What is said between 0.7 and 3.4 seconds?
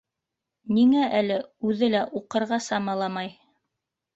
Ниңә әле үҙе лә уҡырға самаламай?